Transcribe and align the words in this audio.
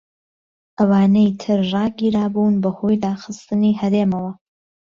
ئەوانەی 0.77 1.29
تر 1.41 1.59
ڕاگیرابوون 1.73 2.53
بەهۆی 2.63 3.01
داخستنی 3.05 3.77
هەرێمیەوە. 3.81 4.31